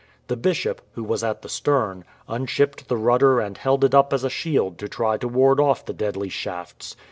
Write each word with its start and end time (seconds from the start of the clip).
The 0.29 0.35
Bishop, 0.35 0.81
who 0.93 1.03
was 1.03 1.23
at 1.23 1.43
the 1.43 1.47
stern, 1.47 2.03
unshipped 2.27 2.87
the 2.87 2.97
rudder 2.97 3.39
and 3.39 3.55
held 3.55 3.83
it 3.85 3.93
up 3.93 4.13
as 4.13 4.23
a 4.23 4.31
shield 4.31 4.79
to 4.79 4.89
try 4.89 5.17
to 5.17 5.27
ward 5.27 5.59
off 5.59 5.85
the 5.85 5.93
deadly 5.93 6.29
shafts. 6.29 6.95